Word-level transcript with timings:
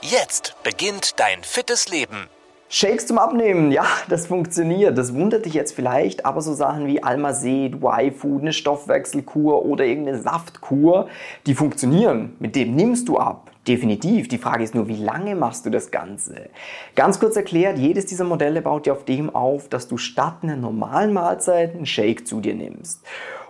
Jetzt 0.00 0.54
beginnt 0.62 1.18
dein 1.18 1.42
fittes 1.42 1.88
Leben. 1.88 2.28
Shakes 2.68 3.08
zum 3.08 3.18
Abnehmen, 3.18 3.72
ja, 3.72 3.84
das 4.08 4.28
funktioniert. 4.28 4.96
Das 4.96 5.12
wundert 5.12 5.44
dich 5.44 5.54
jetzt 5.54 5.74
vielleicht, 5.74 6.24
aber 6.24 6.40
so 6.40 6.54
Sachen 6.54 6.86
wie 6.86 7.02
Almazet, 7.02 7.76
Y-Food, 7.82 8.42
eine 8.42 8.52
Stoffwechselkur 8.52 9.64
oder 9.64 9.84
irgendeine 9.84 10.20
Saftkur, 10.20 11.08
die 11.46 11.54
funktionieren. 11.54 12.36
Mit 12.38 12.54
dem 12.54 12.76
nimmst 12.76 13.08
du 13.08 13.18
ab. 13.18 13.50
Definitiv. 13.66 14.28
Die 14.28 14.38
Frage 14.38 14.62
ist 14.62 14.74
nur, 14.74 14.86
wie 14.86 15.02
lange 15.02 15.34
machst 15.34 15.66
du 15.66 15.70
das 15.70 15.90
Ganze? 15.90 16.48
Ganz 16.94 17.18
kurz 17.18 17.34
erklärt, 17.36 17.76
jedes 17.76 18.06
dieser 18.06 18.24
Modelle 18.24 18.62
baut 18.62 18.86
dir 18.86 18.92
auf 18.92 19.04
dem 19.04 19.34
auf, 19.34 19.68
dass 19.68 19.88
du 19.88 19.96
statt 19.96 20.36
einer 20.42 20.56
normalen 20.56 21.12
Mahlzeit 21.12 21.74
einen 21.74 21.86
Shake 21.86 22.26
zu 22.26 22.40
dir 22.40 22.54
nimmst. 22.54 23.04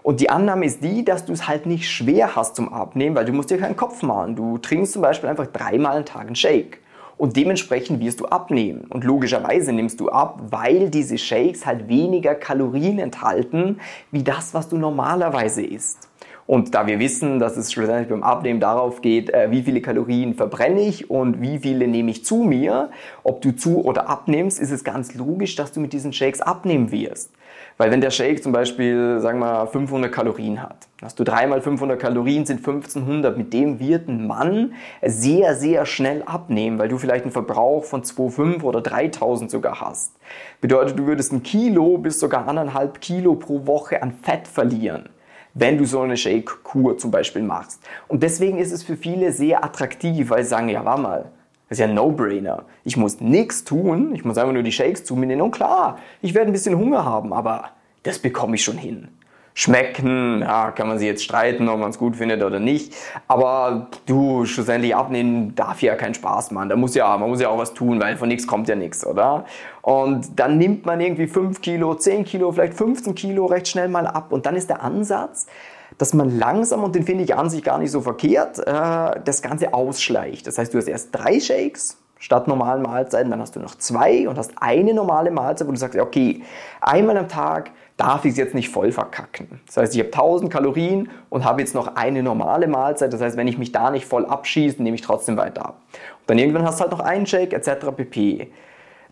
Und 0.08 0.20
die 0.20 0.30
Annahme 0.30 0.64
ist 0.64 0.82
die, 0.82 1.04
dass 1.04 1.26
du 1.26 1.34
es 1.34 1.48
halt 1.48 1.66
nicht 1.66 1.86
schwer 1.86 2.34
hast 2.34 2.56
zum 2.56 2.72
Abnehmen, 2.72 3.14
weil 3.14 3.26
du 3.26 3.34
musst 3.34 3.50
dir 3.50 3.58
keinen 3.58 3.76
Kopf 3.76 4.02
machen. 4.02 4.36
Du 4.36 4.56
trinkst 4.56 4.94
zum 4.94 5.02
Beispiel 5.02 5.28
einfach 5.28 5.48
dreimal 5.48 5.98
am 5.98 6.06
Tag 6.06 6.28
einen 6.28 6.34
Shake. 6.34 6.80
Und 7.18 7.36
dementsprechend 7.36 8.00
wirst 8.00 8.20
du 8.20 8.24
abnehmen. 8.24 8.86
Und 8.88 9.04
logischerweise 9.04 9.70
nimmst 9.70 10.00
du 10.00 10.08
ab, 10.08 10.40
weil 10.48 10.88
diese 10.88 11.18
Shakes 11.18 11.66
halt 11.66 11.88
weniger 11.88 12.34
Kalorien 12.34 12.98
enthalten, 12.98 13.80
wie 14.10 14.22
das, 14.22 14.54
was 14.54 14.70
du 14.70 14.78
normalerweise 14.78 15.60
isst. 15.60 16.07
Und 16.48 16.74
da 16.74 16.86
wir 16.86 16.98
wissen, 16.98 17.38
dass 17.38 17.58
es 17.58 17.70
schlussendlich 17.70 18.08
beim 18.08 18.22
Abnehmen 18.22 18.58
darauf 18.58 19.02
geht, 19.02 19.28
äh, 19.28 19.50
wie 19.50 19.62
viele 19.62 19.82
Kalorien 19.82 20.32
verbrenne 20.32 20.80
ich 20.80 21.10
und 21.10 21.42
wie 21.42 21.58
viele 21.58 21.86
nehme 21.86 22.10
ich 22.10 22.24
zu 22.24 22.36
mir, 22.36 22.88
ob 23.22 23.42
du 23.42 23.54
zu 23.54 23.84
oder 23.84 24.08
abnimmst, 24.08 24.58
ist 24.58 24.70
es 24.70 24.82
ganz 24.82 25.14
logisch, 25.14 25.56
dass 25.56 25.72
du 25.72 25.80
mit 25.80 25.92
diesen 25.92 26.14
Shakes 26.14 26.40
abnehmen 26.40 26.90
wirst. 26.90 27.34
Weil 27.76 27.90
wenn 27.90 28.00
der 28.00 28.10
Shake 28.10 28.42
zum 28.42 28.52
Beispiel, 28.52 29.20
sagen 29.20 29.40
wir 29.40 29.66
500 29.66 30.10
Kalorien 30.10 30.62
hat, 30.62 30.88
hast 31.02 31.20
du 31.20 31.24
dreimal 31.24 31.60
500 31.60 32.00
Kalorien, 32.00 32.46
sind 32.46 32.66
1500. 32.66 33.36
Mit 33.36 33.52
dem 33.52 33.78
wird 33.78 34.08
ein 34.08 34.26
Mann 34.26 34.72
sehr, 35.02 35.54
sehr 35.54 35.84
schnell 35.84 36.22
abnehmen, 36.22 36.78
weil 36.78 36.88
du 36.88 36.96
vielleicht 36.96 37.24
einen 37.24 37.32
Verbrauch 37.32 37.84
von 37.84 38.04
2,5 38.04 38.62
oder 38.62 38.80
3000 38.80 39.50
sogar 39.50 39.82
hast. 39.82 40.16
Bedeutet, 40.62 40.98
du 40.98 41.06
würdest 41.06 41.30
ein 41.30 41.42
Kilo 41.42 41.98
bis 41.98 42.18
sogar 42.18 42.48
anderthalb 42.48 43.02
Kilo 43.02 43.34
pro 43.34 43.66
Woche 43.66 44.02
an 44.02 44.14
Fett 44.22 44.48
verlieren 44.48 45.10
wenn 45.54 45.78
du 45.78 45.84
so 45.84 46.00
eine 46.00 46.16
Shake-Kur 46.16 46.98
zum 46.98 47.10
Beispiel 47.10 47.42
machst. 47.42 47.80
Und 48.06 48.22
deswegen 48.22 48.58
ist 48.58 48.72
es 48.72 48.82
für 48.82 48.96
viele 48.96 49.32
sehr 49.32 49.64
attraktiv, 49.64 50.30
weil 50.30 50.42
sie 50.42 50.50
sagen, 50.50 50.68
ja, 50.68 50.84
warte 50.84 51.02
mal, 51.02 51.24
das 51.68 51.78
ist 51.78 51.80
ja 51.80 51.86
ein 51.86 51.94
No-Brainer. 51.94 52.64
Ich 52.84 52.96
muss 52.96 53.20
nichts 53.20 53.64
tun, 53.64 54.14
ich 54.14 54.24
muss 54.24 54.38
einfach 54.38 54.52
nur 54.52 54.62
die 54.62 54.72
Shakes 54.72 55.04
zu 55.04 55.16
mir 55.16 55.26
nehmen. 55.26 55.42
Und 55.42 55.50
klar, 55.50 55.98
ich 56.22 56.34
werde 56.34 56.50
ein 56.50 56.52
bisschen 56.52 56.78
Hunger 56.78 57.04
haben, 57.04 57.32
aber 57.32 57.70
das 58.02 58.18
bekomme 58.18 58.54
ich 58.54 58.64
schon 58.64 58.78
hin 58.78 59.08
schmecken. 59.58 60.40
Ja, 60.40 60.70
kann 60.70 60.86
man 60.86 60.98
sich 60.98 61.08
jetzt 61.08 61.24
streiten, 61.24 61.68
ob 61.68 61.80
man 61.80 61.90
es 61.90 61.98
gut 61.98 62.14
findet 62.14 62.44
oder 62.44 62.60
nicht. 62.60 62.94
Aber 63.26 63.88
du, 64.06 64.44
schlussendlich 64.44 64.94
abnehmen 64.94 65.56
darf 65.56 65.82
ja 65.82 65.96
keinen 65.96 66.14
Spaß 66.14 66.52
machen. 66.52 66.68
Da 66.68 66.76
muss 66.76 66.94
ja, 66.94 67.16
man 67.18 67.28
muss 67.28 67.40
ja 67.40 67.48
auch 67.48 67.58
was 67.58 67.74
tun, 67.74 68.00
weil 68.00 68.16
von 68.16 68.28
nichts 68.28 68.46
kommt 68.46 68.68
ja 68.68 68.76
nichts, 68.76 69.04
oder? 69.04 69.46
Und 69.82 70.38
dann 70.38 70.58
nimmt 70.58 70.86
man 70.86 71.00
irgendwie 71.00 71.26
5 71.26 71.60
Kilo, 71.60 71.96
10 71.96 72.24
Kilo, 72.24 72.52
vielleicht 72.52 72.74
15 72.74 73.16
Kilo 73.16 73.46
recht 73.46 73.66
schnell 73.66 73.88
mal 73.88 74.06
ab. 74.06 74.30
Und 74.30 74.46
dann 74.46 74.54
ist 74.54 74.70
der 74.70 74.80
Ansatz, 74.84 75.46
dass 75.98 76.14
man 76.14 76.38
langsam, 76.38 76.84
und 76.84 76.94
den 76.94 77.02
finde 77.02 77.24
ich 77.24 77.34
an 77.34 77.50
sich 77.50 77.64
gar 77.64 77.78
nicht 77.78 77.90
so 77.90 78.00
verkehrt, 78.00 78.60
äh, 78.60 79.20
das 79.24 79.42
Ganze 79.42 79.74
ausschleicht. 79.74 80.46
Das 80.46 80.56
heißt, 80.56 80.72
du 80.72 80.78
hast 80.78 80.86
erst 80.86 81.08
drei 81.10 81.40
Shakes, 81.40 81.97
statt 82.18 82.48
normalen 82.48 82.82
Mahlzeiten, 82.82 83.30
dann 83.30 83.40
hast 83.40 83.56
du 83.56 83.60
noch 83.60 83.76
zwei 83.76 84.28
und 84.28 84.38
hast 84.38 84.52
eine 84.60 84.94
normale 84.94 85.30
Mahlzeit, 85.30 85.66
wo 85.68 85.72
du 85.72 85.78
sagst, 85.78 85.98
okay, 85.98 86.42
einmal 86.80 87.16
am 87.16 87.28
Tag 87.28 87.70
darf 87.96 88.24
ich 88.24 88.32
es 88.32 88.38
jetzt 88.38 88.54
nicht 88.54 88.70
voll 88.70 88.92
verkacken. 88.92 89.60
Das 89.66 89.76
heißt, 89.76 89.94
ich 89.94 90.00
habe 90.00 90.12
1000 90.12 90.52
Kalorien 90.52 91.10
und 91.30 91.44
habe 91.44 91.60
jetzt 91.60 91.74
noch 91.74 91.96
eine 91.96 92.22
normale 92.22 92.68
Mahlzeit. 92.68 93.12
Das 93.12 93.20
heißt, 93.20 93.36
wenn 93.36 93.48
ich 93.48 93.58
mich 93.58 93.72
da 93.72 93.90
nicht 93.90 94.06
voll 94.06 94.24
abschieße, 94.24 94.82
nehme 94.82 94.94
ich 94.94 95.02
trotzdem 95.02 95.36
weiter 95.36 95.66
ab. 95.66 95.80
Und 95.92 96.30
dann 96.30 96.38
irgendwann 96.38 96.64
hast 96.64 96.78
du 96.78 96.82
halt 96.82 96.92
noch 96.92 97.00
einen 97.00 97.26
Shake 97.26 97.52
etc. 97.52 97.86
pp. 97.96 98.52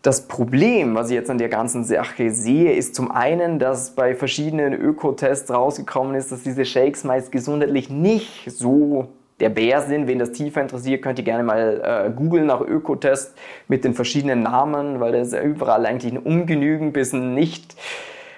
Das 0.01 0.27
Problem, 0.27 0.95
was 0.95 1.09
ich 1.09 1.15
jetzt 1.15 1.29
an 1.29 1.37
der 1.37 1.49
ganzen 1.49 1.83
Sache 1.83 2.31
sehe, 2.31 2.71
ist 2.73 2.95
zum 2.95 3.11
einen, 3.11 3.59
dass 3.59 3.91
bei 3.91 4.15
verschiedenen 4.15 4.73
Ökotests 4.73 5.51
rausgekommen 5.51 6.15
ist, 6.15 6.31
dass 6.31 6.43
diese 6.43 6.63
Shakes 6.63 7.03
meist 7.03 7.31
gesundheitlich 7.31 7.89
nicht 7.89 8.49
so 8.49 9.09
der 9.39 9.49
Bär 9.49 9.81
sind. 9.81 10.07
Wen 10.07 10.19
das 10.19 10.31
tiefer 10.31 10.61
interessiert, 10.61 11.01
könnt 11.01 11.19
ihr 11.19 11.25
gerne 11.25 11.43
mal 11.43 12.07
äh, 12.07 12.09
googeln 12.11 12.45
nach 12.45 12.61
Ökotest 12.61 13.37
mit 13.67 13.83
den 13.83 13.93
verschiedenen 13.93 14.43
Namen, 14.43 14.99
weil 14.99 15.11
das 15.11 15.27
ist 15.27 15.33
ja 15.33 15.41
überall 15.41 15.85
eigentlich 15.85 16.13
ein 16.13 16.19
Ungenügen 16.19 16.93
bis 16.93 17.13
ein 17.13 17.33
nicht 17.33 17.75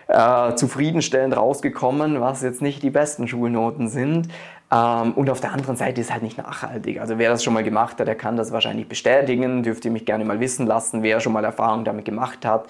äh, 0.07 0.55
zufriedenstellend 0.55 1.37
rausgekommen, 1.37 2.19
was 2.19 2.41
jetzt 2.41 2.61
nicht 2.61 2.83
die 2.83 2.89
besten 2.89 3.27
Schulnoten 3.27 3.87
sind. 3.87 4.27
Ähm, 4.71 5.13
und 5.13 5.29
auf 5.29 5.39
der 5.39 5.53
anderen 5.53 5.75
Seite 5.75 6.01
ist 6.01 6.11
halt 6.11 6.23
nicht 6.23 6.37
nachhaltig. 6.37 6.99
Also 6.99 7.17
wer 7.17 7.29
das 7.29 7.43
schon 7.43 7.53
mal 7.53 7.63
gemacht 7.63 7.99
hat, 7.99 8.07
der 8.07 8.15
kann 8.15 8.37
das 8.37 8.51
wahrscheinlich 8.51 8.87
bestätigen. 8.87 9.63
Dürft 9.63 9.85
ihr 9.85 9.91
mich 9.91 10.05
gerne 10.05 10.25
mal 10.25 10.39
wissen 10.39 10.67
lassen, 10.67 11.03
wer 11.03 11.19
schon 11.19 11.33
mal 11.33 11.43
Erfahrung 11.43 11.85
damit 11.85 12.05
gemacht 12.05 12.45
hat. 12.45 12.69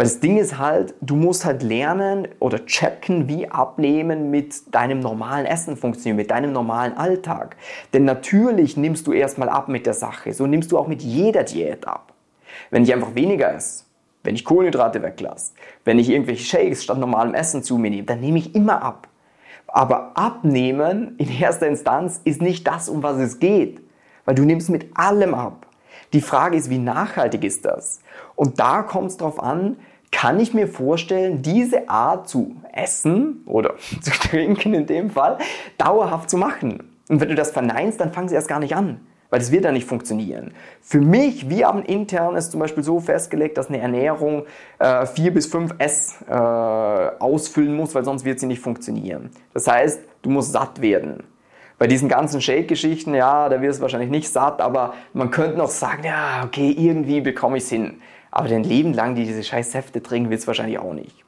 Weil 0.00 0.06
das 0.06 0.20
Ding 0.20 0.38
ist 0.38 0.56
halt, 0.56 0.94
du 1.02 1.14
musst 1.14 1.44
halt 1.44 1.62
lernen 1.62 2.26
oder 2.38 2.64
checken, 2.64 3.28
wie 3.28 3.50
Abnehmen 3.50 4.30
mit 4.30 4.74
deinem 4.74 5.00
normalen 5.00 5.44
Essen 5.44 5.76
funktioniert, 5.76 6.16
mit 6.16 6.30
deinem 6.30 6.54
normalen 6.54 6.96
Alltag. 6.96 7.54
Denn 7.92 8.06
natürlich 8.06 8.78
nimmst 8.78 9.06
du 9.06 9.12
erstmal 9.12 9.50
ab 9.50 9.68
mit 9.68 9.84
der 9.84 9.92
Sache. 9.92 10.32
So 10.32 10.46
nimmst 10.46 10.72
du 10.72 10.78
auch 10.78 10.86
mit 10.86 11.02
jeder 11.02 11.44
Diät 11.44 11.86
ab. 11.86 12.14
Wenn 12.70 12.82
ich 12.82 12.94
einfach 12.94 13.14
weniger 13.14 13.52
esse, 13.52 13.84
wenn 14.24 14.34
ich 14.34 14.46
Kohlenhydrate 14.46 15.02
weglasse, 15.02 15.52
wenn 15.84 15.98
ich 15.98 16.08
irgendwelche 16.08 16.46
Shakes 16.46 16.82
statt 16.82 16.96
normalem 16.96 17.34
Essen 17.34 17.62
zu 17.62 17.76
mir 17.76 17.90
nehme, 17.90 18.04
dann 18.04 18.20
nehme 18.20 18.38
ich 18.38 18.54
immer 18.54 18.82
ab. 18.82 19.06
Aber 19.66 20.12
abnehmen 20.14 21.14
in 21.18 21.30
erster 21.30 21.68
Instanz 21.68 22.22
ist 22.24 22.40
nicht 22.40 22.66
das, 22.66 22.88
um 22.88 23.02
was 23.02 23.18
es 23.18 23.38
geht, 23.38 23.82
weil 24.24 24.34
du 24.34 24.44
nimmst 24.44 24.70
mit 24.70 24.96
allem 24.96 25.34
ab. 25.34 25.66
Die 26.12 26.20
Frage 26.20 26.56
ist, 26.56 26.70
wie 26.70 26.78
nachhaltig 26.78 27.44
ist 27.44 27.64
das? 27.64 28.00
Und 28.36 28.60
da 28.60 28.82
kommt 28.82 29.10
es 29.10 29.16
darauf 29.16 29.42
an, 29.42 29.76
kann 30.12 30.40
ich 30.40 30.54
mir 30.54 30.66
vorstellen, 30.66 31.42
diese 31.42 31.88
Art 31.88 32.28
zu 32.28 32.56
essen 32.72 33.42
oder 33.46 33.74
zu 34.00 34.10
trinken 34.10 34.74
in 34.74 34.86
dem 34.86 35.10
Fall 35.10 35.38
dauerhaft 35.78 36.30
zu 36.30 36.36
machen. 36.36 36.96
Und 37.08 37.20
wenn 37.20 37.28
du 37.28 37.34
das 37.34 37.50
verneinst, 37.50 38.00
dann 38.00 38.12
fangen 38.12 38.28
sie 38.28 38.34
erst 38.34 38.48
gar 38.48 38.60
nicht 38.60 38.74
an 38.74 39.00
weil 39.30 39.38
das 39.38 39.52
wird 39.52 39.64
ja 39.64 39.72
nicht 39.72 39.86
funktionieren. 39.86 40.52
Für 40.80 41.00
mich, 41.00 41.48
wir 41.48 41.68
haben 41.68 41.84
intern 41.84 42.36
es 42.36 42.50
zum 42.50 42.60
Beispiel 42.60 42.82
so 42.82 43.00
festgelegt, 43.00 43.56
dass 43.56 43.68
eine 43.68 43.78
Ernährung 43.78 44.44
äh, 44.78 45.06
4 45.06 45.32
bis 45.32 45.46
5 45.46 45.74
S 45.78 46.16
äh, 46.28 46.32
ausfüllen 46.34 47.74
muss, 47.74 47.94
weil 47.94 48.04
sonst 48.04 48.24
wird 48.24 48.40
sie 48.40 48.46
nicht 48.46 48.60
funktionieren. 48.60 49.30
Das 49.54 49.66
heißt, 49.68 50.00
du 50.22 50.30
musst 50.30 50.52
satt 50.52 50.82
werden. 50.82 51.22
Bei 51.80 51.86
diesen 51.86 52.10
ganzen 52.10 52.42
Shake-Geschichten, 52.42 53.14
ja, 53.14 53.48
da 53.48 53.62
wirst 53.62 53.78
du 53.78 53.82
wahrscheinlich 53.82 54.10
nicht 54.10 54.28
satt, 54.28 54.60
aber 54.60 54.92
man 55.14 55.30
könnte 55.30 55.56
noch 55.56 55.70
sagen, 55.70 56.04
ja, 56.04 56.42
okay, 56.44 56.76
irgendwie 56.76 57.22
bekomme 57.22 57.56
ich 57.56 57.62
es 57.62 57.70
hin. 57.70 58.02
Aber 58.30 58.48
dein 58.48 58.64
Leben 58.64 58.92
lang 58.92 59.14
die 59.14 59.24
diese 59.24 59.42
scheiß 59.42 59.72
Säfte 59.72 60.02
trinken, 60.02 60.28
wird 60.28 60.40
es 60.40 60.46
wahrscheinlich 60.46 60.78
auch 60.78 60.92
nicht. 60.92 61.24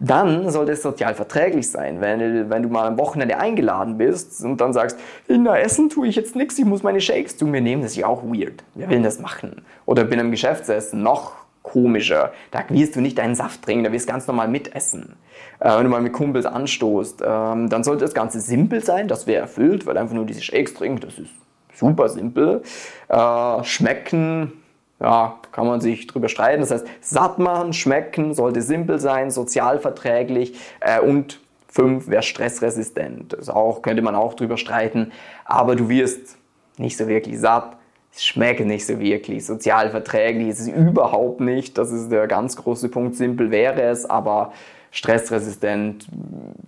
Dann 0.00 0.50
sollte 0.50 0.72
es 0.72 0.82
sozial 0.82 1.14
verträglich 1.14 1.70
sein. 1.70 2.00
Wenn, 2.00 2.50
wenn 2.50 2.64
du 2.64 2.68
mal 2.70 2.88
am 2.88 2.98
Wochenende 2.98 3.38
eingeladen 3.38 3.96
bist 3.96 4.42
und 4.44 4.60
dann 4.60 4.72
sagst, 4.72 4.98
in 5.28 5.44
der 5.44 5.62
Essen 5.62 5.88
tue 5.88 6.08
ich 6.08 6.16
jetzt 6.16 6.34
nichts, 6.34 6.58
ich 6.58 6.64
muss 6.64 6.82
meine 6.82 7.00
Shakes 7.00 7.36
zu 7.36 7.46
mir 7.46 7.60
nehmen, 7.60 7.82
das 7.82 7.92
ist 7.92 7.98
ja 7.98 8.08
auch 8.08 8.24
weird. 8.24 8.64
Wer 8.74 8.90
will 8.90 9.00
das 9.00 9.20
machen? 9.20 9.64
Oder 9.86 10.02
bin 10.02 10.18
am 10.18 10.32
Geschäftsessen, 10.32 11.04
noch 11.04 11.43
komischer. 11.64 12.32
Da 12.52 12.62
wirst 12.68 12.94
du 12.94 13.00
nicht 13.00 13.18
deinen 13.18 13.34
Saft 13.34 13.62
trinken, 13.62 13.82
da 13.82 13.90
wirst 13.90 14.08
du 14.08 14.12
ganz 14.12 14.28
normal 14.28 14.46
mitessen. 14.46 15.16
Äh, 15.58 15.76
wenn 15.76 15.84
du 15.84 15.90
mal 15.90 16.00
mit 16.00 16.12
Kumpels 16.12 16.46
anstoßt, 16.46 17.22
ähm, 17.26 17.68
dann 17.68 17.82
sollte 17.82 18.04
das 18.04 18.14
Ganze 18.14 18.38
simpel 18.38 18.84
sein, 18.84 19.08
das 19.08 19.26
wäre 19.26 19.40
erfüllt, 19.40 19.86
weil 19.86 19.98
einfach 19.98 20.14
nur 20.14 20.26
diese 20.26 20.42
Shakes 20.42 20.74
trinken, 20.74 21.00
das 21.00 21.18
ist 21.18 21.30
super 21.74 22.08
simpel. 22.08 22.62
Äh, 23.08 23.64
schmecken, 23.64 24.52
ja, 25.00 25.38
kann 25.50 25.66
man 25.66 25.80
sich 25.80 26.06
drüber 26.06 26.28
streiten. 26.28 26.60
Das 26.60 26.70
heißt, 26.70 26.86
satt 27.00 27.38
machen, 27.38 27.72
schmecken, 27.72 28.34
sollte 28.34 28.62
simpel 28.62 29.00
sein, 29.00 29.30
sozial 29.30 29.78
verträglich 29.78 30.54
äh, 30.80 31.00
und 31.00 31.40
fünf 31.66 32.08
wäre 32.08 32.22
stressresistent. 32.22 33.32
Das 33.32 33.48
auch, 33.48 33.82
könnte 33.82 34.02
man 34.02 34.14
auch 34.14 34.34
drüber 34.34 34.56
streiten. 34.56 35.12
Aber 35.44 35.76
du 35.76 35.88
wirst 35.88 36.36
nicht 36.76 36.96
so 36.96 37.08
wirklich 37.08 37.40
satt. 37.40 37.76
Es 38.14 38.24
schmeckt 38.24 38.64
nicht 38.64 38.86
so 38.86 39.00
wirklich. 39.00 39.44
Sozial 39.44 39.90
verträglich 39.90 40.48
ist 40.48 40.60
es 40.60 40.68
überhaupt 40.68 41.40
nicht. 41.40 41.76
Das 41.78 41.90
ist 41.90 42.10
der 42.10 42.26
ganz 42.28 42.56
große 42.56 42.88
Punkt. 42.88 43.16
Simpel 43.16 43.50
wäre 43.50 43.82
es, 43.82 44.04
aber 44.04 44.52
stressresistent. 44.92 46.06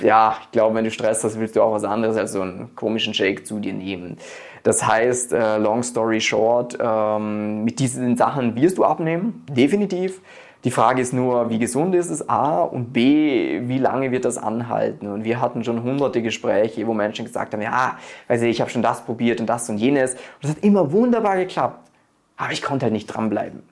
Ja, 0.03 0.37
ich 0.43 0.51
glaube, 0.51 0.75
wenn 0.75 0.85
du 0.85 0.91
Stress 0.91 1.23
hast, 1.23 1.39
willst 1.39 1.55
du 1.55 1.63
auch 1.63 1.73
was 1.73 1.85
anderes 1.85 2.17
als 2.17 2.33
so 2.33 2.43
einen 2.43 2.75
komischen 2.75 3.15
Shake 3.15 3.47
zu 3.47 3.61
dir 3.61 3.73
nehmen. 3.73 4.17
Das 4.65 4.85
heißt, 4.85 5.33
äh, 5.33 5.59
long 5.59 5.85
story 5.85 6.21
short, 6.21 6.77
ähm, 6.81 7.63
mit 7.63 7.79
diesen 7.79 8.17
Sachen 8.17 8.57
wirst 8.57 8.79
du 8.79 8.85
abnehmen, 8.85 9.45
definitiv. 9.49 10.21
Die 10.67 10.73
Frage 10.73 11.01
ist 11.01 11.13
nur, 11.13 11.49
wie 11.49 11.61
gesund 11.61 11.95
ist 11.95 12.11
es? 12.11 12.29
A 12.29 12.63
und 12.63 12.93
B, 12.93 13.61
wie 13.69 13.79
lange 13.79 14.11
wird 14.11 14.25
das 14.25 14.37
anhalten? 14.37 15.07
Und 15.07 15.23
wir 15.23 15.41
hatten 15.41 15.63
schon 15.63 15.85
hunderte 15.85 16.23
Gespräche, 16.23 16.89
wo 16.89 16.93
Menschen 16.93 17.25
gesagt 17.25 17.53
haben, 17.53 17.63
ja, 17.63 17.97
weiß 18.27 18.43
ich, 18.43 18.51
ich 18.51 18.61
habe 18.61 18.69
schon 18.69 18.83
das 18.83 19.03
probiert 19.03 19.39
und 19.39 19.47
das 19.47 19.71
und 19.71 19.79
jenes. 19.79 20.15
Und 20.15 20.21
das 20.43 20.51
hat 20.51 20.65
immer 20.65 20.91
wunderbar 20.91 21.37
geklappt. 21.37 21.89
Aber 22.37 22.53
ich 22.53 22.63
konnte 22.63 22.87
halt 22.87 22.93
nicht 22.93 23.07
dranbleiben. 23.07 23.63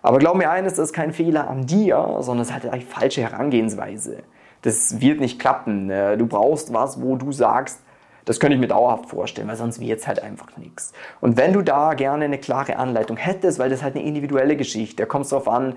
Aber 0.00 0.18
glaub 0.20 0.38
mir 0.38 0.48
eines, 0.48 0.72
das 0.72 0.86
ist 0.86 0.92
kein 0.94 1.12
Fehler 1.12 1.50
an 1.50 1.66
dir, 1.66 2.16
sondern 2.20 2.40
es 2.40 2.48
ist 2.48 2.54
halt 2.54 2.72
eine 2.72 2.80
falsche 2.80 3.20
Herangehensweise. 3.20 4.22
Das 4.62 5.02
wird 5.02 5.20
nicht 5.20 5.38
klappen. 5.38 5.90
Äh, 5.90 6.16
du 6.16 6.26
brauchst 6.26 6.72
was, 6.72 7.02
wo 7.02 7.16
du 7.16 7.30
sagst, 7.30 7.82
das 8.24 8.40
könnte 8.40 8.54
ich 8.54 8.60
mir 8.60 8.68
dauerhaft 8.68 9.10
vorstellen, 9.10 9.48
weil 9.48 9.56
sonst 9.56 9.80
wird 9.80 10.00
es 10.00 10.08
halt 10.08 10.22
einfach 10.22 10.56
nichts. 10.56 10.94
Und 11.20 11.36
wenn 11.36 11.52
du 11.52 11.60
da 11.60 11.92
gerne 11.92 12.24
eine 12.24 12.38
klare 12.38 12.76
Anleitung 12.76 13.18
hättest, 13.18 13.58
weil 13.58 13.68
das 13.68 13.82
halt 13.82 13.96
eine 13.96 14.04
individuelle 14.06 14.56
Geschichte, 14.56 15.02
da 15.02 15.06
kommt 15.06 15.26
es 15.26 15.30
darauf 15.30 15.46
an, 15.48 15.74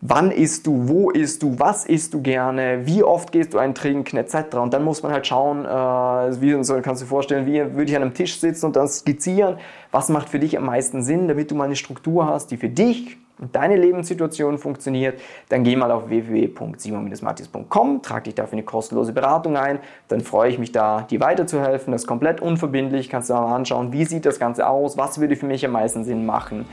wann 0.00 0.30
isst 0.30 0.66
du, 0.66 0.88
wo 0.88 1.10
isst 1.10 1.42
du, 1.42 1.58
was 1.58 1.84
isst 1.84 2.14
du 2.14 2.22
gerne, 2.22 2.86
wie 2.86 3.02
oft 3.02 3.32
gehst 3.32 3.52
du 3.54 3.58
einen 3.58 3.74
trinken, 3.74 4.16
etc. 4.16 4.56
Und 4.56 4.72
dann 4.72 4.82
muss 4.82 5.02
man 5.02 5.12
halt 5.12 5.26
schauen, 5.26 5.64
äh, 5.64 6.40
wie 6.40 6.62
so 6.64 6.80
kannst 6.80 7.02
du 7.02 7.04
dir 7.04 7.10
vorstellen, 7.10 7.46
wie 7.46 7.58
würde 7.74 7.90
ich 7.90 7.96
an 7.96 8.02
einem 8.02 8.14
Tisch 8.14 8.38
sitzen 8.40 8.66
und 8.66 8.76
dann 8.76 8.88
skizzieren, 8.88 9.58
was 9.90 10.08
macht 10.08 10.28
für 10.28 10.38
dich 10.38 10.56
am 10.56 10.64
meisten 10.64 11.02
Sinn, 11.02 11.28
damit 11.28 11.50
du 11.50 11.54
mal 11.54 11.64
eine 11.64 11.76
Struktur 11.76 12.26
hast, 12.26 12.50
die 12.50 12.56
für 12.56 12.68
dich 12.68 13.18
deine 13.52 13.76
Lebenssituation 13.76 14.58
funktioniert, 14.58 15.20
dann 15.48 15.64
geh 15.64 15.76
mal 15.76 15.90
auf 15.90 16.08
www.simon-matthias.com, 16.08 18.02
trag 18.02 18.24
dich 18.24 18.34
dafür 18.34 18.52
eine 18.52 18.62
kostenlose 18.62 19.12
Beratung 19.12 19.56
ein, 19.56 19.78
dann 20.08 20.20
freue 20.20 20.50
ich 20.50 20.58
mich 20.58 20.72
da, 20.72 21.02
dir 21.02 21.20
weiterzuhelfen. 21.20 21.92
Das 21.92 22.02
ist 22.02 22.06
komplett 22.06 22.40
unverbindlich, 22.40 23.08
kannst 23.08 23.30
du 23.30 23.34
mal 23.34 23.54
anschauen, 23.54 23.92
wie 23.92 24.04
sieht 24.04 24.26
das 24.26 24.38
Ganze 24.38 24.68
aus, 24.68 24.96
was 24.96 25.20
würde 25.20 25.36
für 25.36 25.46
mich 25.46 25.64
am 25.64 25.72
meisten 25.72 26.04
Sinn 26.04 26.26
machen. 26.26 26.66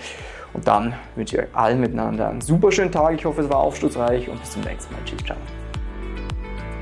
Und 0.54 0.68
dann 0.68 0.94
wünsche 1.16 1.38
ich 1.38 1.44
euch 1.44 1.56
allen 1.56 1.80
miteinander 1.80 2.30
einen 2.30 2.42
super 2.42 2.72
schönen 2.72 2.92
Tag. 2.92 3.16
Ich 3.16 3.25
hoffe, 3.25 3.42
es 3.42 3.50
war 3.50 3.58
aufschlussreich 3.58 4.28
und 4.30 4.40
bis 4.40 4.52
zum 4.52 4.64
nächsten 4.64 4.94
Mal. 4.94 5.02
Tschüss, 5.06 5.24
ciao. 5.24 5.38